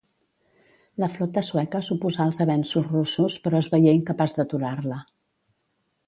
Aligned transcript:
La 1.01 1.09
flota 1.17 1.43
sueca 1.49 1.81
s'oposà 1.89 2.25
als 2.29 2.41
avenços 2.45 2.89
russos 2.93 3.35
però 3.43 3.59
es 3.65 3.69
veié 3.75 3.93
incapaç 3.99 4.33
d'aturar-la. 4.39 4.99